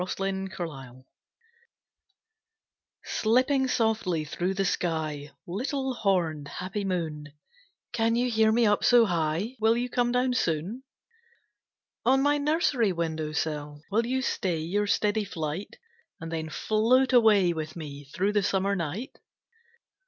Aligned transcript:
The 0.01 0.07
Crescent 0.07 0.57
Moon 0.59 1.05
Slipping 3.05 3.67
softly 3.67 4.25
through 4.25 4.55
the 4.55 4.65
sky 4.65 5.29
Little 5.45 5.93
horned, 5.93 6.47
happy 6.47 6.83
moon, 6.83 7.31
Can 7.93 8.15
you 8.15 8.27
hear 8.27 8.51
me 8.51 8.65
up 8.65 8.83
so 8.83 9.05
high? 9.05 9.55
Will 9.59 9.77
you 9.77 9.89
come 9.91 10.11
down 10.11 10.33
soon? 10.33 10.81
On 12.03 12.19
my 12.23 12.39
nursery 12.39 12.91
window 12.91 13.31
sill 13.31 13.83
Will 13.91 14.07
you 14.07 14.23
stay 14.23 14.57
your 14.57 14.87
steady 14.87 15.23
flight? 15.23 15.77
And 16.19 16.31
then 16.31 16.49
float 16.49 17.13
away 17.13 17.53
with 17.53 17.75
me 17.75 18.05
Through 18.05 18.33
the 18.33 18.41
summer 18.41 18.75
night? 18.75 19.19